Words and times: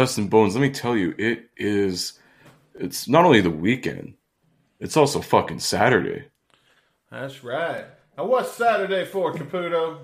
it. 0.00 0.04
Dustin 0.04 0.28
Bones, 0.28 0.54
let 0.54 0.62
me 0.62 0.70
tell 0.70 0.96
you, 0.96 1.14
it 1.18 1.50
is. 1.56 2.18
It's 2.74 3.08
not 3.08 3.24
only 3.24 3.40
the 3.40 3.50
weekend, 3.50 4.14
it's 4.78 4.96
also 4.96 5.20
fucking 5.20 5.60
Saturday. 5.60 6.24
That's 7.10 7.44
right. 7.44 7.84
Now, 8.16 8.26
what's 8.26 8.52
Saturday 8.52 9.04
for, 9.04 9.34
Caputo? 9.34 9.98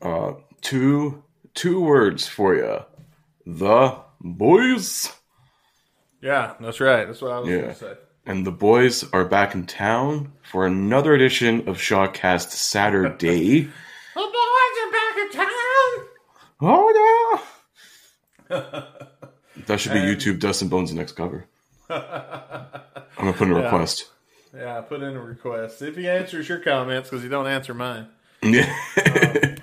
Uh, 0.00 0.34
two 0.62 1.22
two 1.54 1.80
words 1.80 2.26
for 2.26 2.54
you: 2.54 2.78
the 3.46 3.98
boys. 4.20 5.12
Yeah, 6.22 6.54
that's 6.60 6.80
right. 6.80 7.06
That's 7.06 7.20
what 7.20 7.32
I 7.32 7.38
was 7.40 7.50
Yeah. 7.50 7.56
going 7.58 7.68
to 7.68 7.74
say. 7.74 7.94
And 8.26 8.46
the 8.46 8.52
boys 8.52 9.04
are 9.12 9.26
back 9.26 9.54
in 9.54 9.66
town 9.66 10.32
for 10.42 10.66
another 10.66 11.12
edition 11.12 11.68
of 11.68 11.76
Shotcast 11.76 12.50
Saturday. 12.50 13.68
The 14.14 14.20
boys 14.20 14.76
are 14.80 14.92
back 14.92 15.16
in 15.18 15.30
town. 15.32 16.08
oh 16.62 17.42
yeah! 18.50 19.04
That 19.66 19.80
should 19.80 19.92
be 19.92 19.98
And- 20.00 20.08
YouTube 20.20 20.38
Dustin 20.40 20.68
Bones' 20.68 20.92
next 20.94 21.12
cover. 21.12 21.46
I'm 21.90 22.02
gonna 23.18 23.32
put 23.32 23.48
in 23.48 23.52
a 23.52 23.58
Yeah. 23.58 23.64
request. 23.64 24.10
Yeah, 24.54 24.80
put 24.82 25.02
in 25.02 25.16
a 25.16 25.20
request. 25.20 25.82
If 25.82 25.96
he 25.96 26.08
answers 26.08 26.48
your 26.48 26.58
comments, 26.60 27.10
because 27.10 27.22
he 27.22 27.28
don't 27.28 27.46
answer 27.46 27.74
mine. 27.74 28.08
Yeah. 28.42 28.72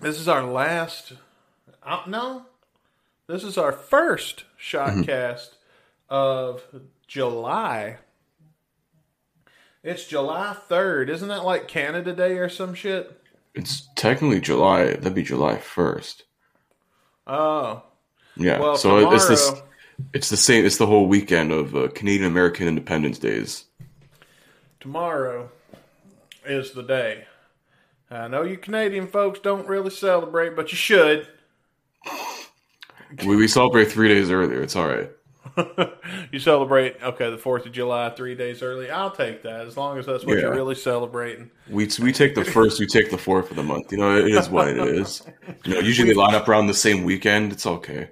This 0.00 0.18
is 0.20 0.28
our 0.28 0.42
last. 0.42 1.14
Uh, 1.82 2.02
no, 2.06 2.44
this 3.26 3.42
is 3.44 3.56
our 3.56 3.72
first 3.72 4.44
shotcast 4.60 5.50
of 6.10 6.62
July. 7.06 7.98
It's 9.82 10.06
July 10.06 10.56
third, 10.68 11.08
isn't 11.08 11.28
that 11.28 11.44
like 11.44 11.68
Canada 11.68 12.12
Day 12.12 12.36
or 12.38 12.48
some 12.48 12.74
shit? 12.74 13.18
it's 13.54 13.88
technically 13.94 14.40
July. 14.40 14.94
That'd 14.94 15.14
be 15.14 15.22
July 15.22 15.58
first. 15.58 16.24
Oh, 17.26 17.84
Yeah. 18.36 18.58
well, 18.58 18.76
so 18.76 18.96
tomorrow, 18.96 19.14
it's 19.14 19.28
this. 19.28 19.52
It's 20.12 20.28
the 20.28 20.36
same. 20.36 20.64
It's 20.66 20.76
the 20.78 20.86
whole 20.86 21.06
weekend 21.06 21.52
of 21.52 21.74
uh, 21.76 21.88
Canadian 21.94 22.28
American 22.30 22.66
Independence 22.66 23.18
Days. 23.18 23.64
tomorrow 24.80 25.50
is 26.44 26.72
the 26.72 26.82
day. 26.82 27.26
I 28.10 28.28
know 28.28 28.42
you 28.42 28.56
Canadian 28.58 29.06
folks 29.08 29.40
don't 29.40 29.66
really 29.66 29.90
celebrate, 29.90 30.54
but 30.56 30.70
you 30.72 30.76
should. 30.76 31.26
We, 33.24 33.36
we 33.36 33.48
celebrate 33.48 33.86
three 33.86 34.08
days 34.08 34.30
earlier. 34.30 34.62
It's 34.62 34.76
all 34.76 34.88
right. 34.88 35.10
you 36.32 36.40
celebrate 36.40 36.96
okay 37.02 37.30
the 37.30 37.38
Fourth 37.38 37.64
of 37.64 37.72
July 37.72 38.10
three 38.10 38.34
days 38.34 38.62
early. 38.62 38.90
I'll 38.90 39.10
take 39.12 39.42
that 39.44 39.66
as 39.66 39.76
long 39.76 39.98
as 39.98 40.06
that's 40.06 40.24
what 40.24 40.34
Yeah. 40.34 40.42
you're 40.42 40.54
really 40.54 40.74
celebrating. 40.74 41.50
We 41.70 41.88
we 42.00 42.12
take 42.12 42.34
the 42.34 42.44
first. 42.44 42.80
We 42.80 42.86
take 42.86 43.10
the 43.10 43.18
fourth 43.18 43.50
of 43.50 43.56
the 43.56 43.62
month. 43.62 43.92
You 43.92 43.98
know, 43.98 44.16
it 44.18 44.26
is 44.28 44.48
what 44.48 44.68
it 44.68 44.78
is. 44.78 45.22
You 45.64 45.74
know, 45.74 45.80
usually 45.80 46.08
they 46.08 46.14
line 46.14 46.34
up 46.34 46.48
around 46.48 46.66
the 46.66 46.74
same 46.74 47.04
weekend. 47.04 47.52
It's 47.52 47.66
okay. 47.66 48.10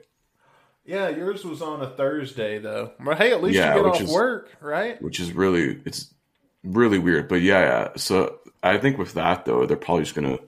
Yeah, 0.93 1.09
yours 1.09 1.43
was 1.43 1.62
on 1.62 1.81
a 1.81 1.89
Thursday 1.89 2.59
though. 2.59 2.93
But 3.01 3.17
hey, 3.17 3.33
at 3.33 3.43
least 3.43 3.57
Yeah, 3.57 3.75
you 3.77 3.83
get 3.83 3.91
off 3.93 4.01
is- 4.03 4.12
work, 4.12 4.51
right? 4.61 5.01
which 5.01 5.21
is 5.21 5.33
really 5.33 5.81
it's 5.87 6.12
really 6.62 6.99
weird. 6.99 7.29
But 7.29 7.41
yeah, 7.41 7.61
yeah. 7.61 7.89
So 7.97 8.41
I 8.62 8.77
think 8.77 8.99
with 8.99 9.15
that 9.15 9.47
though, 9.47 9.65
they're 9.65 9.79
probably 9.79 10.05
just 10.05 10.15
gonna 10.15 10.39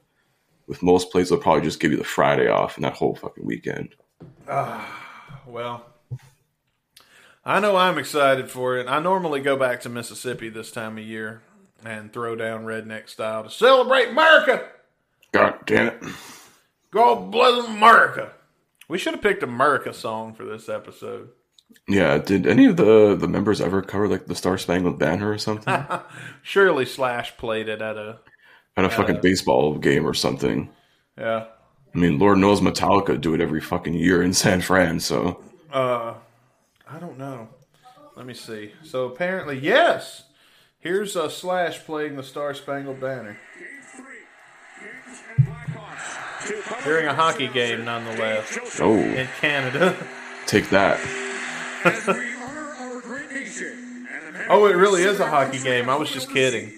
with 0.67 0.83
most 0.83 1.11
places 1.11 1.31
they'll 1.31 1.39
probably 1.39 1.63
just 1.63 1.81
give 1.81 1.93
you 1.93 1.97
the 1.97 2.05
Friday 2.05 2.47
off 2.47 2.77
and 2.77 2.85
that 2.85 2.93
whole 2.93 3.15
fucking 3.15 3.47
weekend. 3.47 3.95
Ah, 4.47 5.33
well, 5.47 5.87
I 7.43 7.59
know 7.59 7.77
I'm 7.77 7.97
excited 7.97 8.51
for 8.51 8.77
it. 8.77 8.87
I 8.87 8.99
normally 8.99 9.41
go 9.41 9.57
back 9.57 9.81
to 9.81 9.89
Mississippi 9.89 10.51
this 10.51 10.71
time 10.71 10.99
of 10.99 11.05
year 11.05 11.41
and 11.83 12.13
throw 12.13 12.37
down 12.37 12.67
redneck 12.67 13.09
style 13.09 13.45
to 13.45 13.51
celebrate 13.51 14.09
America. 14.11 14.69
God 15.33 15.55
damn 15.65 15.87
it. 15.87 16.03
God 16.91 17.31
bless 17.31 17.67
America. 17.67 18.34
We 18.89 18.99
should 18.99 19.15
have 19.15 19.23
picked 19.23 19.43
America 19.43 19.93
song 19.93 20.35
for 20.35 20.45
this 20.45 20.69
episode. 20.69 21.31
Yeah, 21.89 22.19
did 22.19 22.47
any 22.47 22.67
of 22.67 22.77
the 22.77 23.17
the 23.17 23.27
members 23.29 23.61
ever 23.61 23.83
cover 23.83 24.07
like 24.09 24.27
the 24.27 24.35
Star 24.35 24.59
Spangled 24.59 24.99
Banner 24.99 25.31
or 25.31 25.39
something 25.39 25.75
Surely 26.43 26.85
Slash 26.85 27.37
played 27.37 27.69
it 27.69 27.81
at 27.83 27.97
a 27.97 28.19
at 28.77 28.85
a 28.85 28.91
fucking 28.91 29.21
baseball 29.23 29.77
game 29.79 30.07
or 30.07 30.15
something? 30.15 30.71
yeah. 31.19 31.47
I 31.95 31.99
mean, 31.99 32.19
Lord 32.19 32.39
knows 32.39 32.61
Metallica 32.61 33.21
do 33.21 33.35
it 33.35 33.41
every 33.41 33.61
fucking 33.61 33.95
year 33.95 34.21
in 34.21 34.35
San 34.35 34.61
Fran. 34.61 34.99
So 35.01 35.41
Uh, 35.73 36.15
I 36.91 36.99
don't 36.99 37.19
know. 37.19 37.49
Let 38.17 38.27
me 38.27 38.35
see. 38.35 38.73
So 38.83 39.07
apparently, 39.07 39.59
yes. 39.59 40.25
Here's 40.81 41.17
a 41.17 41.31
Slash 41.31 41.85
playing 41.85 42.17
the 42.17 42.23
Star 42.23 42.53
Spangled 42.53 43.01
Banner 43.01 43.39
during 46.85 47.07
a 47.07 47.15
hockey 47.15 47.49
game, 47.49 47.85
nonetheless, 47.85 48.59
oh, 48.81 48.97
in 48.97 49.29
Canada. 49.41 49.97
take 50.47 50.69
that. 50.71 51.01
oh, 54.49 54.67
it 54.67 54.75
really 54.75 55.03
is 55.03 55.21
a 55.21 55.27
hockey 55.27 55.59
game. 55.59 55.89
I 55.89 55.97
was 55.97 56.11
just 56.11 56.31
kidding. 56.31 56.73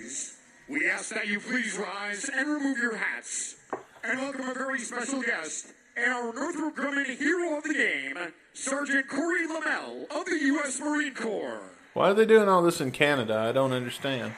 We 0.69 0.89
ask 0.89 1.15
that 1.15 1.29
you 1.29 1.41
please 1.41 1.79
rise 1.79 2.29
and 2.29 2.49
remove 2.49 2.79
your 2.79 2.97
hats 2.97 3.57
and 4.03 4.21
welcome 4.21 4.49
a 4.49 4.55
very 4.55 4.79
special 4.79 5.23
guest, 5.23 5.69
and 5.97 6.13
our 6.13 6.33
Northrop 6.33 6.77
Grumman 6.77 7.17
hero 7.17 7.59
of 7.59 7.65
the 7.65 7.75
game, 7.75 8.17
Sergeant 8.55 9.09
Corey 9.09 9.47
Lamell 9.47 10.11
of 10.11 10.27
the 10.27 10.39
U.S. 10.43 10.81
Marine 10.81 11.15
Corps. 11.15 11.61
Why 11.95 12.11
are 12.11 12.15
they 12.15 12.27
doing 12.27 12.49
all 12.49 12.63
this 12.63 12.81
in 12.81 12.91
Canada? 12.91 13.37
I 13.37 13.53
don't 13.53 13.73
understand. 13.73 14.35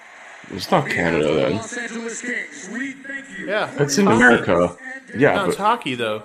It's 0.51 0.71
not 0.71 0.89
Canada 0.89 1.35
then. 1.35 1.57
Los 1.57 1.77
Angeles 1.77 2.21
Kings, 2.23 2.69
we 2.73 2.93
thank 2.93 3.25
you. 3.39 3.47
Yeah, 3.49 3.71
It's 3.79 3.99
in 3.99 4.07
hockey. 4.07 4.17
America. 4.17 4.77
Yeah, 5.17 5.35
No, 5.35 5.45
it's 5.47 5.57
but 5.57 5.63
hockey 5.65 5.95
though. 5.95 6.23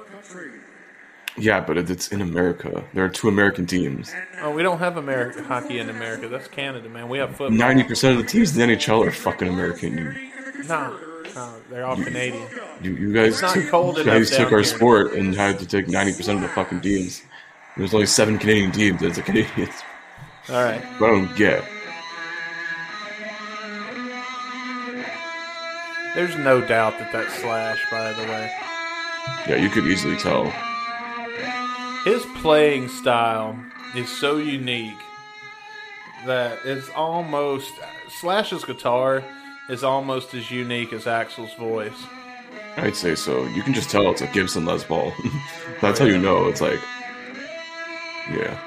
yeah, 1.38 1.59
but 1.59 1.78
it's 1.78 2.09
in 2.09 2.22
America. 2.22 2.84
There 2.94 3.03
are 3.03 3.09
two 3.09 3.28
American 3.28 3.66
teams. 3.66 4.13
Oh, 4.41 4.51
we 4.51 4.62
don't 4.63 4.78
have 4.79 4.97
America 4.97 5.44
hockey 5.44 5.79
in 5.79 5.90
America. 5.90 6.28
That's 6.28 6.47
Canada, 6.47 6.88
man. 6.90 7.09
We 7.09 7.18
have 7.18 7.31
football. 7.31 7.50
Ninety 7.51 7.84
percent 7.84 8.18
of 8.18 8.24
the 8.24 8.29
teams 8.29 8.56
in 8.56 8.69
the 8.69 8.75
NHL 8.75 9.06
are 9.07 9.12
fucking 9.12 9.47
American. 9.47 9.97
You, 9.97 10.13
No, 10.69 10.97
no, 11.35 11.53
they're 11.69 11.85
all 11.85 11.95
Canadian. 11.95 12.47
you, 12.81 12.91
you 12.95 13.13
guys 13.13 13.41
not 13.41 13.53
took, 13.56 13.69
cold 13.69 13.97
you 13.97 14.03
guys 14.06 14.30
took 14.30 14.51
our 14.51 14.59
here. 14.59 14.63
sport 14.63 15.13
and 15.13 15.34
had 15.35 15.59
to 15.59 15.66
take 15.66 15.88
ninety 15.90 16.13
percent 16.13 16.38
of 16.38 16.44
the 16.44 16.50
fucking 16.50 16.81
teams. 16.81 17.24
There's 17.75 17.94
only 17.94 18.06
seven 18.06 18.38
Canadian 18.38 18.72
teams. 18.72 19.01
It's 19.01 19.18
a 19.18 19.22
Canadians. 19.24 19.74
All 20.50 20.63
right. 20.63 20.81
What 21.00 21.09
I 21.09 21.13
don't 21.13 21.35
get. 21.35 21.63
There's 26.16 26.35
no 26.38 26.62
doubt 26.62 27.00
that 27.00 27.12
that's 27.12 27.34
Slash, 27.41 27.79
by 27.90 28.13
the 28.13 28.24
way. 28.24 28.51
Yeah, 29.47 29.56
you 29.56 29.69
could 29.69 29.85
easily 29.85 30.16
tell. 30.18 30.51
His 32.06 32.25
playing 32.41 32.90
style 32.90 33.57
is 33.96 34.09
so 34.09 34.38
unique 34.38 35.00
that 36.25 36.59
it's 36.66 36.90
almost 36.90 37.74
Slash's 38.09 38.63
guitar 38.63 39.24
is 39.69 39.84
almost 39.84 40.34
as 40.34 40.51
unique 40.51 40.94
as 40.94 41.06
Axl's 41.06 41.53
voice. 41.56 42.06
I'd 42.78 42.95
say 42.95 43.16
so. 43.16 43.45
You 43.45 43.63
can 43.63 43.74
just 43.74 43.90
tell 43.90 44.09
it's 44.12 44.22
a 44.22 44.28
Gibson 44.28 44.66
Les 44.66 44.84
Paul. 44.84 45.13
That's 45.81 46.00
how 46.00 46.06
oh, 46.06 46.09
you 46.09 46.18
know. 46.18 46.47
It's 46.47 46.62
like, 46.62 46.80
yeah. 48.31 48.59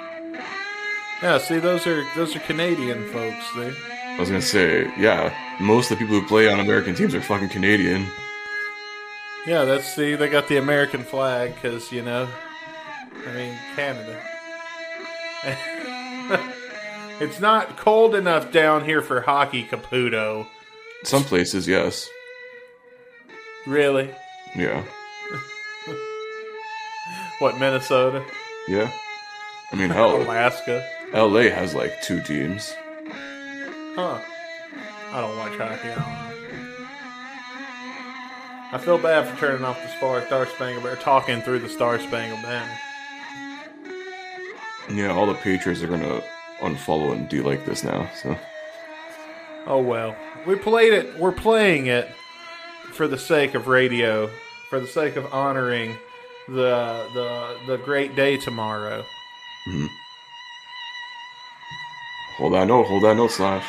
Yeah, 1.22 1.38
see, 1.38 1.58
those 1.58 1.86
are 1.86 2.04
those 2.14 2.36
are 2.36 2.40
Canadian 2.40 3.08
folks. 3.08 3.44
They 3.56 3.72
I 4.16 4.20
was 4.20 4.28
gonna 4.30 4.40
say, 4.40 4.90
yeah. 4.98 5.34
Most 5.60 5.90
of 5.90 5.98
the 5.98 6.04
people 6.04 6.20
who 6.20 6.26
play 6.26 6.50
on 6.50 6.58
American 6.60 6.94
teams 6.94 7.14
are 7.14 7.20
fucking 7.20 7.48
Canadian. 7.50 8.06
yeah, 9.46 9.64
that's 9.64 9.86
see, 9.94 10.14
they 10.14 10.28
got 10.28 10.48
the 10.48 10.56
American 10.56 11.02
flag 11.02 11.54
because 11.54 11.92
you 11.92 12.02
know, 12.02 12.28
I 13.26 13.32
mean 13.34 13.58
Canada. 13.74 14.20
it's 17.20 17.40
not 17.40 17.76
cold 17.76 18.14
enough 18.14 18.50
down 18.52 18.84
here 18.84 19.02
for 19.02 19.20
hockey, 19.20 19.64
Caputo. 19.64 20.46
Some 21.04 21.22
places, 21.24 21.68
yes. 21.68 22.08
Really? 23.66 24.10
Yeah. 24.56 24.82
What 27.38 27.58
Minnesota, 27.58 28.24
Yeah. 28.66 28.90
I 29.70 29.76
mean, 29.76 29.90
hell, 29.90 30.22
Alaska? 30.22 30.82
LA 31.12 31.50
has 31.50 31.74
like 31.74 32.00
two 32.00 32.22
teams. 32.22 32.74
Huh. 33.96 34.20
I 35.12 35.20
don't 35.20 35.36
watch 35.36 35.56
hockey. 35.56 35.88
I. 35.90 36.32
I 38.72 38.78
feel 38.78 38.98
bad 38.98 39.26
for 39.26 39.36
turning 39.38 39.64
off 39.64 39.80
the 39.82 39.88
Star, 39.96 40.24
Star 40.26 40.46
Spangled 40.46 40.84
Banner, 40.84 40.96
talking 40.96 41.40
through 41.40 41.60
the 41.60 41.68
Star 41.68 41.98
Spangled 41.98 42.42
Banner. 42.42 42.78
Yeah, 44.90 45.12
all 45.12 45.26
the 45.26 45.34
Patriots 45.34 45.82
are 45.82 45.88
gonna 45.88 46.22
unfollow 46.60 47.12
and 47.12 47.28
do 47.28 47.42
like 47.42 47.64
this 47.64 47.82
now. 47.82 48.08
So 48.22 48.36
Oh 49.66 49.80
well. 49.80 50.14
We 50.46 50.54
played 50.56 50.92
it. 50.92 51.18
We're 51.18 51.32
playing 51.32 51.86
it 51.86 52.08
for 52.92 53.08
the 53.08 53.18
sake 53.18 53.54
of 53.54 53.66
radio, 53.66 54.30
for 54.70 54.78
the 54.78 54.86
sake 54.86 55.16
of 55.16 55.32
honoring 55.32 55.96
the 56.48 57.08
the 57.14 57.56
the 57.66 57.76
great 57.78 58.14
day 58.14 58.36
tomorrow. 58.36 59.04
Mm-hmm. 59.68 59.86
Hold 62.36 62.54
that 62.54 62.66
note, 62.66 62.84
hold 62.86 63.02
that 63.04 63.16
note, 63.16 63.30
slash. 63.30 63.64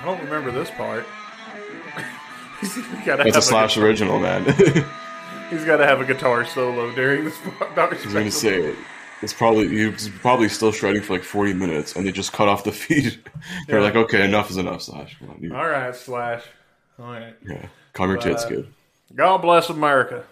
I 0.00 0.04
don't 0.04 0.20
remember 0.24 0.50
this 0.50 0.70
part. 0.70 1.06
he's 2.60 2.74
That's 2.74 3.06
a 3.06 3.34
have 3.34 3.44
Slash 3.44 3.76
original, 3.76 4.18
man. 4.18 4.44
He's 5.50 5.64
got 5.64 5.76
to 5.76 5.86
have 5.86 6.00
a 6.00 6.04
guitar 6.06 6.44
solo 6.46 6.94
during 6.94 7.24
this. 7.24 7.38
Dark 7.74 7.92
I 8.00 8.04
was 8.04 8.12
gonna 8.14 8.30
say 8.30 8.74
it's 9.20 9.34
probably 9.34 9.68
he 9.68 9.86
was 9.86 10.08
probably 10.08 10.48
still 10.48 10.72
shredding 10.72 11.02
for 11.02 11.12
like 11.12 11.22
forty 11.24 11.52
minutes, 11.52 11.94
and 11.94 12.06
they 12.06 12.12
just 12.12 12.32
cut 12.32 12.48
off 12.48 12.64
the 12.64 12.72
feed. 12.72 13.22
They're 13.66 13.78
Yeah. 13.78 13.84
like, 13.84 13.94
okay, 13.96 14.24
enough 14.24 14.50
is 14.50 14.56
enough, 14.56 14.80
Slash. 14.82 15.14
On, 15.20 15.52
All 15.52 15.68
right, 15.68 15.94
Slash. 15.94 16.42
All 16.98 17.04
right. 17.12 17.34
yeah, 17.46 17.66
calm 17.92 18.08
your 18.10 18.18
tits, 18.18 18.44
Uh, 18.44 18.48
kid. 18.48 18.66
God 19.14 19.38
bless 19.38 19.68
America. 19.68 20.24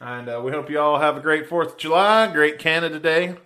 And 0.00 0.28
uh, 0.28 0.40
we 0.44 0.50
hope 0.50 0.68
you 0.68 0.80
all 0.80 0.98
have 0.98 1.16
a 1.16 1.20
great 1.20 1.48
4th 1.48 1.72
of 1.72 1.76
July, 1.76 2.32
great 2.32 2.58
Canada 2.58 2.98
Day 2.98 3.36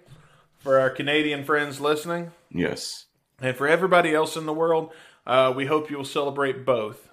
for 0.58 0.78
our 0.78 0.88
Canadian 0.88 1.44
friends 1.44 1.80
listening. 1.80 2.32
Yes, 2.50 3.04
And 3.40 3.54
for 3.54 3.68
everybody 3.68 4.14
else 4.14 4.36
in 4.36 4.46
the 4.46 4.54
world, 4.54 4.92
uh, 5.26 5.52
we 5.54 5.66
hope 5.66 5.90
you 5.90 5.98
will 5.98 6.04
celebrate 6.04 6.64
both 6.64 7.10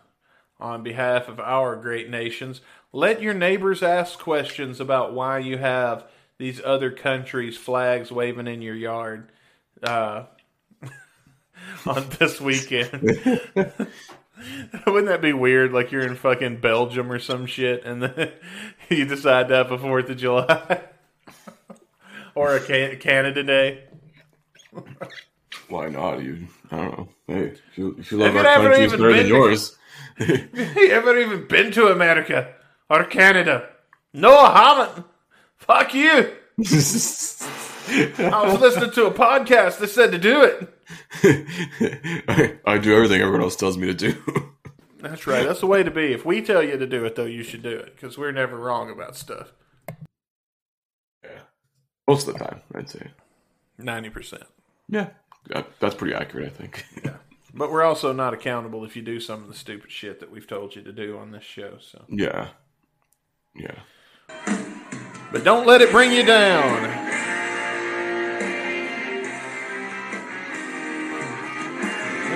on 0.60 0.84
behalf 0.84 1.28
of 1.28 1.42
our 1.42 1.76
great 1.76 2.10
nations. 2.10 2.62
Let 2.94 3.22
your 3.22 3.34
neighbors 3.34 3.84
ask 3.84 4.18
questions 4.18 4.80
about 4.80 5.14
why 5.14 5.40
you 5.40 5.58
have 5.58 6.06
these 6.38 6.62
other 6.64 6.92
countries' 6.92 7.58
flags 7.58 8.12
waving 8.12 8.48
in 8.48 8.62
your 8.62 8.76
yard 8.76 9.30
uh, 9.82 10.24
on 11.86 12.08
this 12.20 12.40
weekend. 12.40 13.52
Wouldn't 14.88 15.08
that 15.08 15.22
be 15.22 15.34
weird? 15.34 15.72
Like 15.74 15.92
you're 15.92 16.06
in 16.06 16.16
fucking 16.16 16.58
Belgium 16.62 17.12
or 17.12 17.20
some 17.20 17.46
shit, 17.46 17.84
and 17.86 18.04
then 18.04 18.32
you 18.90 19.06
decide 19.06 19.48
to 19.50 19.56
have 19.56 19.72
a 19.72 19.78
Fourth 19.78 20.10
of 20.10 20.18
July 20.18 20.82
or 22.36 22.56
a 22.56 22.60
Can- 22.60 22.98
Canada 23.00 23.44
Day. 23.44 23.84
why 25.70 25.90
not? 25.90 26.22
You, 26.24 26.48
I 26.72 26.78
don't 26.78 26.98
know. 26.98 27.10
Hey, 27.28 27.44
if 27.48 27.78
you, 27.78 27.96
if 28.00 28.12
you 28.12 28.18
love 28.18 28.34
Have 28.34 28.46
our 28.46 28.62
country, 28.70 28.84
it's 28.86 28.94
better 28.94 29.14
than 29.14 29.28
yours. 29.28 29.78
you 30.20 30.90
ever 30.92 31.18
even 31.20 31.48
been 31.48 31.72
to 31.72 31.88
America 31.88 32.54
or 32.90 33.04
Canada? 33.06 33.70
No, 34.14 34.38
I 34.38 34.58
haven't. 34.58 35.06
Fuck 35.58 35.94
you. 35.94 36.34
I 37.90 38.46
was 38.52 38.60
listening 38.62 38.92
to 38.92 39.06
a 39.08 39.12
podcast 39.12 39.80
that 39.80 39.90
said 39.90 40.12
to 40.12 40.18
do 40.18 40.42
it. 40.44 40.70
I, 42.28 42.58
I 42.66 42.78
do 42.78 42.96
everything 42.96 43.22
everyone 43.22 43.42
else 43.42 43.56
tells 43.56 43.78
me 43.78 43.88
to 43.88 43.94
do. 43.94 44.16
That's 45.00 45.28
right. 45.28 45.46
That's 45.46 45.60
the 45.60 45.68
way 45.68 45.84
to 45.84 45.92
be. 45.92 46.14
If 46.14 46.26
we 46.26 46.42
tell 46.42 46.64
you 46.64 46.78
to 46.78 46.88
do 46.88 47.04
it, 47.06 47.16
though, 47.16 47.26
you 47.26 47.44
should 47.44 47.62
do 47.64 47.76
it 47.76 47.96
because 47.96 48.18
we're 48.18 48.32
never 48.32 48.58
wrong 48.58 48.90
about 48.90 49.18
stuff. 49.18 49.52
yeah, 51.24 51.40
most 52.08 52.28
of 52.28 52.34
the 52.34 52.40
time, 52.40 52.62
I'd 52.74 52.90
say. 52.90 53.08
90%. 53.82 54.44
Yeah, 54.88 55.10
uh, 55.54 55.64
that's 55.80 55.96
pretty 55.96 56.14
accurate, 56.14 56.48
I 56.48 56.50
think. 56.50 56.86
yeah, 57.04 57.16
But 57.54 57.70
we're 57.72 57.84
also 57.84 58.14
not 58.14 58.34
accountable 58.34 58.86
if 58.86 58.96
you 58.96 59.02
do 59.02 59.20
some 59.20 59.42
of 59.44 59.50
the 59.50 59.56
stupid 59.56 59.92
shit 59.92 60.20
that 60.22 60.32
we've 60.32 60.48
told 60.48 60.76
you 60.76 60.82
to 60.84 60.94
do 60.94 61.18
on 61.18 61.32
this 61.32 61.44
show. 61.44 61.78
So, 61.82 62.06
yeah, 62.08 62.50
yeah. 63.56 63.80
But 65.32 65.44
don't 65.44 65.66
let 65.68 65.82
it 65.82 65.92
bring 65.92 66.12
you 66.12 66.24
down. 66.24 67.12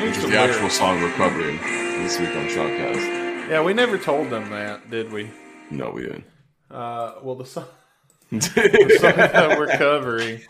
Which 0.02 0.18
is 0.18 0.30
the 0.30 0.38
actual 0.38 0.70
song 0.70 1.02
we're 1.02 1.12
covering 1.14 1.58
this 1.58 2.20
week 2.20 2.30
on 2.30 2.46
Shotcast. 2.46 3.50
Yeah, 3.50 3.64
we 3.64 3.74
never 3.74 3.98
told 3.98 4.30
them 4.30 4.50
that, 4.52 4.92
did 4.92 5.12
we? 5.12 5.32
No, 5.72 5.90
we 5.90 6.04
didn't. 6.04 6.26
Uh, 6.70 7.14
well, 7.24 7.34
the 7.34 7.46
song, 7.46 7.66
the 8.32 8.98
song 9.02 9.16
that 9.16 9.58
we're 9.58 9.76
covering 9.76 10.42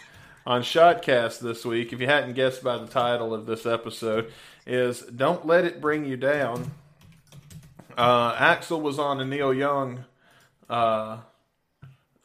on 0.45 0.63
Shotcast 0.63 1.39
this 1.39 1.63
week, 1.63 1.94
if 1.94 2.01
you 2.01 2.07
hadn't 2.07 2.33
guessed 2.33 2.61
by 2.61 2.77
the 2.77 2.88
title 2.88 3.33
of 3.33 3.45
this 3.45 3.65
episode, 3.65 4.31
is 4.65 5.01
"Don't 5.01 5.45
Let 5.45 5.63
It 5.63 5.79
Bring 5.79 6.03
You 6.03 6.17
Down." 6.17 6.71
Uh, 7.97 8.35
Axl 8.35 8.81
was 8.81 8.99
on 8.99 9.21
a 9.21 9.25
Neil 9.25 9.53
Young, 9.53 10.03
uh, 10.69 11.19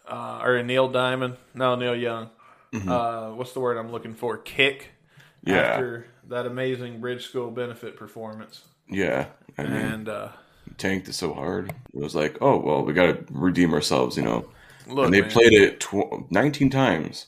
uh, 0.09 0.41
or 0.43 0.57
a 0.57 0.63
Neil 0.65 0.89
Diamond. 0.89 1.37
No, 1.55 1.77
Neil 1.77 1.95
Young. 1.97 2.31
Uh, 2.75 3.31
what's 3.31 3.53
the 3.53 3.61
word 3.61 3.77
I'm 3.77 3.93
looking 3.93 4.15
for? 4.15 4.39
Kick. 4.39 4.91
Yeah. 5.45 5.57
After 5.57 6.07
that 6.29 6.47
amazing 6.47 7.01
Bridge 7.01 7.27
School 7.27 7.51
benefit 7.51 7.97
performance, 7.97 8.63
yeah, 8.89 9.27
I 9.59 9.63
mean, 9.65 9.73
and 9.73 10.09
uh, 10.09 10.29
tanked 10.79 11.09
it 11.09 11.15
so 11.15 11.33
hard. 11.33 11.71
It 11.71 12.03
was 12.03 12.15
like, 12.15 12.39
oh 12.41 12.59
well, 12.59 12.83
we 12.85 12.93
got 12.93 13.07
to 13.07 13.25
redeem 13.31 13.73
ourselves, 13.75 14.17
you 14.17 14.23
know. 14.23 14.49
look, 14.87 15.07
and 15.07 15.15
they 15.15 15.23
man. 15.23 15.31
played 15.31 15.53
it 15.53 15.81
tw- 15.81 16.31
19 16.31 16.71
times. 16.71 17.27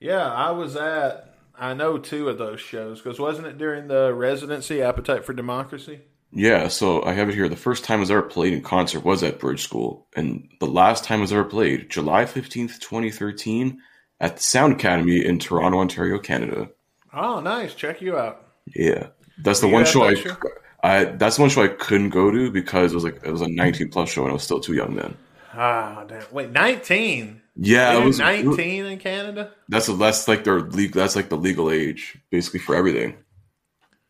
Yeah, 0.00 0.30
I 0.30 0.50
was 0.50 0.76
at. 0.76 1.30
I 1.56 1.72
know 1.72 1.98
two 1.98 2.28
of 2.28 2.36
those 2.36 2.60
shows 2.60 3.00
because 3.00 3.20
wasn't 3.20 3.46
it 3.46 3.58
during 3.58 3.86
the 3.86 4.12
residency 4.12 4.82
Appetite 4.82 5.24
for 5.24 5.32
Democracy? 5.32 6.00
Yeah, 6.36 6.66
so 6.66 7.04
I 7.04 7.12
have 7.12 7.28
it 7.28 7.36
here. 7.36 7.48
The 7.48 7.54
first 7.54 7.84
time 7.84 7.98
it 7.98 8.00
was 8.00 8.10
ever 8.10 8.22
played 8.22 8.54
in 8.54 8.60
concert 8.60 9.04
was 9.04 9.22
at 9.22 9.38
Bridge 9.38 9.62
School, 9.62 10.08
and 10.16 10.48
the 10.58 10.66
last 10.66 11.04
time 11.04 11.20
it 11.20 11.22
was 11.22 11.32
ever 11.32 11.44
played, 11.44 11.90
July 11.90 12.24
15th, 12.24 12.80
2013, 12.80 13.80
at 14.20 14.36
the 14.36 14.42
Sound 14.42 14.72
Academy 14.72 15.24
in 15.24 15.38
Toronto, 15.38 15.78
Ontario, 15.78 16.18
Canada. 16.18 16.70
Oh, 17.14 17.40
nice. 17.40 17.74
Check 17.74 18.00
you 18.00 18.16
out. 18.18 18.46
Yeah, 18.74 19.08
that's 19.42 19.60
the 19.60 19.66
you 19.68 19.72
one 19.72 19.84
show 19.84 20.04
I, 20.04 20.14
show? 20.14 20.36
I. 20.82 21.04
That's 21.04 21.36
the 21.36 21.42
one 21.42 21.50
show 21.50 21.62
I 21.62 21.68
couldn't 21.68 22.10
go 22.10 22.30
to 22.30 22.50
because 22.50 22.92
it 22.92 22.94
was 22.94 23.04
like 23.04 23.20
it 23.24 23.30
was 23.30 23.42
a 23.42 23.48
19 23.48 23.90
plus 23.90 24.10
show 24.10 24.22
and 24.22 24.30
I 24.30 24.34
was 24.34 24.42
still 24.42 24.60
too 24.60 24.74
young 24.74 24.94
then. 24.96 25.16
Ah, 25.52 26.04
damn. 26.08 26.22
Wait, 26.32 26.50
nineteen. 26.50 27.40
Yeah, 27.56 27.96
it 27.98 28.04
was 28.04 28.18
nineteen 28.18 28.86
in 28.86 28.98
Canada. 28.98 29.52
That's 29.68 29.86
the 29.86 29.94
that's 29.94 30.26
like 30.26 30.42
their 30.44 30.60
legal. 30.60 31.00
That's 31.00 31.14
like 31.14 31.28
the 31.28 31.36
legal 31.36 31.70
age, 31.70 32.18
basically 32.30 32.58
for 32.60 32.74
everything, 32.74 33.16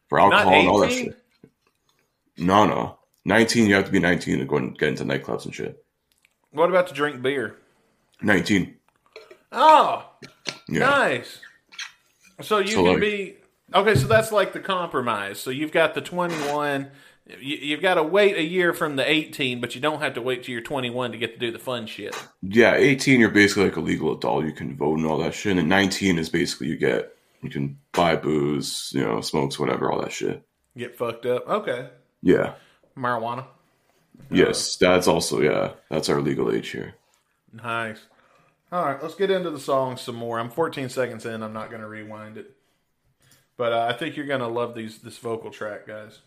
for 0.09 0.19
alcohol 0.19 0.55
and 0.55 0.69
all 0.69 0.81
that 0.81 0.93
shit. 0.93 1.19
No, 2.39 2.65
no, 2.67 2.99
19. 3.27 3.67
You 3.67 3.75
have 3.75 3.85
to 3.85 3.93
be 3.93 4.01
19 4.01 4.39
to 4.41 4.45
go 4.45 4.57
and 4.57 4.77
get 4.79 4.89
into 4.89 5.05
nightclubs 5.05 5.45
and 5.45 5.55
shit. 5.55 5.85
What 6.51 6.69
about 6.71 6.89
to 6.89 6.95
drink 6.95 7.21
beer? 7.23 7.57
19. 8.23 8.75
Oh, 9.53 10.09
Yeah. 10.69 10.79
nice. 10.81 11.39
So 12.41 12.59
you 12.59 12.69
So, 12.69 12.83
can 12.85 12.93
like- 12.93 13.01
be 13.01 13.37
okay. 13.75 13.95
So 13.95 14.07
that's 14.07 14.33
like 14.33 14.53
the 14.53 14.61
compromise. 14.61 15.39
So 15.39 15.51
you've 15.51 15.73
got 15.73 15.95
the 15.95 16.01
twenty-one. 16.01 16.91
You, 17.41 17.57
you've 17.57 17.81
got 17.81 17.95
to 17.95 18.03
wait 18.03 18.37
a 18.37 18.43
year 18.43 18.75
from 18.75 18.97
the 18.97 19.11
eighteen, 19.11 19.61
but 19.61 19.75
you 19.75 19.81
don't 19.81 20.03
have 20.03 20.15
to 20.15 20.23
wait 20.23 20.45
till 20.45 20.53
you're 20.53 20.61
twenty-one 20.63 21.13
to 21.13 21.19
get 21.19 21.33
to 21.35 21.39
do 21.39 21.51
the 21.51 21.59
fun 21.59 21.87
shit. 21.87 22.15
Yeah, 22.43 22.75
18, 22.75 23.19
you're 23.21 23.31
basically 23.31 23.65
like 23.65 23.77
a 23.77 23.81
legal 23.81 24.13
adult. 24.15 24.45
You 24.45 24.53
can 24.53 24.77
vote 24.77 24.99
and 24.99 25.07
all 25.07 25.19
that 25.19 25.33
shit. 25.33 25.53
And 25.53 25.59
then 25.61 25.69
19 25.69 26.19
is 26.19 26.29
basically 26.29 26.67
you 26.67 26.77
get, 26.77 27.17
you 27.41 27.49
can 27.49 27.79
buy 27.93 28.17
booze, 28.17 28.91
you 28.95 29.01
know, 29.03 29.23
smokes, 29.23 29.59
whatever, 29.59 29.91
all 29.91 30.03
that 30.03 30.13
shit. 30.13 30.43
Get 30.77 30.99
fucked 30.99 31.25
up. 31.25 31.49
Okay, 31.49 31.89
Yeah. 32.21 32.55
marijuana. 32.97 33.47
Yes, 34.31 34.77
that's 34.77 35.09
also, 35.09 35.41
yeah, 35.41 35.71
that's 35.91 36.09
our 36.11 36.21
legal 36.21 36.53
age 36.53 36.69
here. 36.69 36.95
Nice. 37.53 38.01
All 38.73 38.85
right, 38.85 39.01
let's 39.03 39.15
get 39.15 39.31
into 39.31 39.51
the 39.51 39.61
song 39.61 39.97
some 39.97 40.17
more. 40.17 40.41
I'm 40.41 40.51
14 40.51 40.89
seconds 40.89 41.27
in. 41.27 41.43
I'm 41.43 41.53
not 41.53 41.71
going 41.71 41.83
to 41.83 41.89
rewind 41.89 42.37
it, 42.37 42.57
but 43.57 43.73
uh, 43.73 43.87
I 43.89 43.93
think 43.93 44.17
you're 44.17 44.27
going 44.27 44.41
to 44.41 44.49
love 44.49 44.75
these 44.75 44.99
this 44.99 45.19
vocal 45.19 45.51
track, 45.51 45.87
guys. 45.87 46.21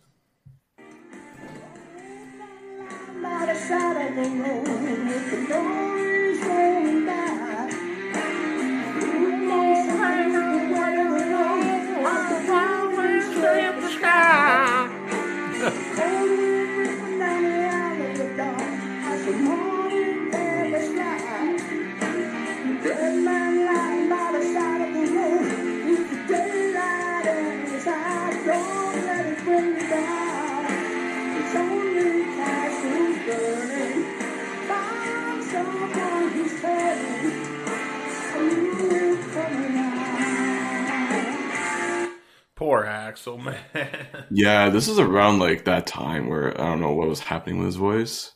Man. 43.25 43.57
Yeah, 44.31 44.69
this 44.69 44.87
is 44.87 44.99
around 44.99 45.39
like 45.39 45.65
that 45.65 45.87
time 45.87 46.27
where 46.29 46.59
I 46.59 46.65
don't 46.65 46.81
know 46.81 46.93
what 46.93 47.07
was 47.07 47.19
happening 47.19 47.57
with 47.57 47.67
his 47.67 47.75
voice. 47.75 48.31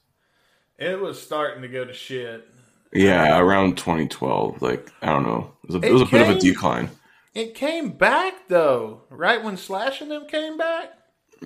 it 0.77 0.99
was 0.99 1.21
starting 1.21 1.61
to 1.61 1.67
go 1.67 1.85
to 1.85 1.93
shit. 1.93 2.47
Yeah, 2.93 3.39
around 3.39 3.77
2012. 3.77 4.61
Like, 4.61 4.91
I 5.01 5.07
don't 5.07 5.23
know. 5.23 5.53
It 5.63 5.67
was 5.67 5.75
a, 5.75 5.79
it 5.79 5.89
It 5.89 5.93
was 5.93 6.01
a 6.01 6.05
bit 6.05 6.29
of 6.29 6.35
a 6.35 6.39
decline. 6.39 6.89
It 7.33 7.55
came 7.55 7.91
back 7.91 8.49
though, 8.49 9.03
right 9.09 9.41
when 9.41 9.55
Slash 9.55 10.01
and 10.01 10.11
them 10.11 10.27
came 10.27 10.57
back. 10.57 10.89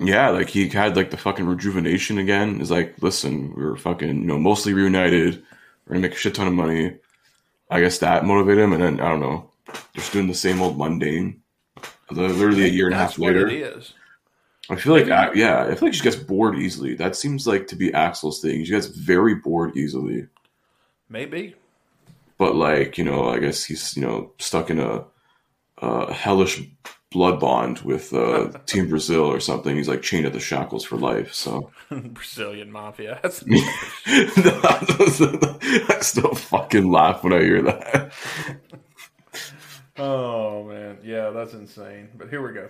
Yeah, 0.01 0.29
like 0.29 0.49
he 0.49 0.67
had 0.67 0.95
like 0.95 1.11
the 1.11 1.17
fucking 1.17 1.45
rejuvenation 1.45 2.17
again. 2.17 2.59
It's 2.59 2.71
like, 2.71 2.95
listen, 3.01 3.53
we 3.55 3.63
were 3.63 3.77
fucking, 3.77 4.07
you 4.21 4.25
know, 4.25 4.39
mostly 4.39 4.73
reunited. 4.73 5.43
We're 5.85 5.93
gonna 5.95 6.07
make 6.07 6.13
a 6.13 6.17
shit 6.17 6.33
ton 6.35 6.47
of 6.47 6.53
money. 6.53 6.95
I 7.69 7.79
guess 7.81 7.99
that 7.99 8.25
motivated 8.25 8.63
him, 8.63 8.73
and 8.73 8.81
then 8.83 8.99
I 8.99 9.09
don't 9.09 9.19
know, 9.19 9.51
just 9.93 10.11
doing 10.11 10.27
the 10.27 10.33
same 10.33 10.61
old 10.61 10.77
mundane. 10.77 11.41
Literally 12.11 12.65
a 12.65 12.69
year 12.69 12.85
and 12.85 12.95
a 12.95 12.97
half 12.97 13.17
later. 13.17 13.47
it 13.47 13.53
is. 13.53 13.93
I 14.69 14.75
feel 14.75 14.93
like, 14.93 15.07
yeah, 15.35 15.63
I 15.63 15.75
feel 15.75 15.87
like 15.89 15.93
she 15.93 16.01
gets 16.03 16.15
bored 16.15 16.57
easily. 16.57 16.95
That 16.95 17.15
seems 17.15 17.45
like 17.45 17.67
to 17.67 17.75
be 17.75 17.91
Axl's 17.91 18.41
thing. 18.41 18.63
She 18.63 18.71
gets 18.71 18.87
very 18.87 19.35
bored 19.35 19.77
easily. 19.77 20.27
Maybe. 21.07 21.55
But 22.37 22.55
like, 22.55 22.97
you 22.97 23.03
know, 23.03 23.29
I 23.29 23.39
guess 23.39 23.63
he's 23.63 23.95
you 23.95 24.01
know 24.01 24.31
stuck 24.39 24.69
in 24.69 24.79
a, 24.79 25.05
a 25.77 26.11
hellish 26.13 26.61
blood 27.11 27.39
bond 27.39 27.79
with 27.79 28.13
uh, 28.13 28.51
Team 28.65 28.89
Brazil 28.89 29.23
or 29.23 29.39
something. 29.39 29.75
He's 29.75 29.87
like 29.87 30.01
chained 30.01 30.25
at 30.25 30.33
the 30.33 30.39
shackles 30.39 30.83
for 30.83 30.97
life. 30.97 31.33
So 31.33 31.71
Brazilian 31.89 32.71
mafia. 32.71 33.19
That's 33.23 33.43
I 34.07 35.97
still 36.01 36.33
fucking 36.35 36.91
laugh 36.91 37.23
when 37.23 37.33
I 37.33 37.41
hear 37.41 37.61
that. 37.61 38.11
Oh 39.97 40.63
man, 40.63 40.97
yeah, 41.03 41.29
that's 41.29 41.53
insane. 41.53 42.09
But 42.17 42.29
here 42.29 42.45
we 42.45 42.53
go. 42.53 42.69